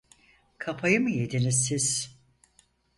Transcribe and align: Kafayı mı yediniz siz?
Kafayı 0.57 1.01
mı 1.01 1.09
yediniz 1.11 1.65
siz? 1.65 2.15